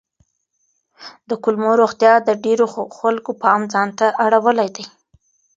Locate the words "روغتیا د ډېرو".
1.81-2.65